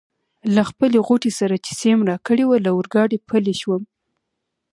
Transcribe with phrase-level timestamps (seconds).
[0.55, 3.83] له خپلې غوټې سره چي سیم راکړې وه له اورګاډي پلی شوم.